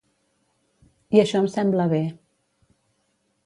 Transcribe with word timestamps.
I 1.17 1.21
això 1.25 1.43
em 1.43 1.51
sembla 1.57 1.87
bé. 1.95 2.03